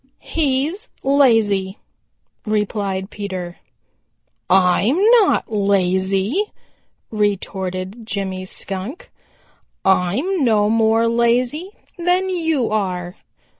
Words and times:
"He's 0.17 0.89
lazy," 1.03 1.77
replied 2.43 3.11
Peter. 3.11 3.57
"I'm 4.49 4.99
not 5.19 5.51
lazy," 5.51 6.45
retorted 7.11 8.03
Jimmy 8.07 8.45
Skunk. 8.45 9.11
"I'm 9.85 10.43
no 10.43 10.71
more 10.71 11.07
lazy 11.07 11.69
than 11.99 12.29
you 12.31 12.71
are. 12.71 13.15